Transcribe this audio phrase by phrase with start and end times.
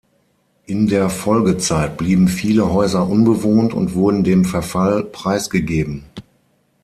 [0.65, 6.05] In der Folgezeit blieben viele Häuser unbewohnt und wurden dem Verfall preisgegeben.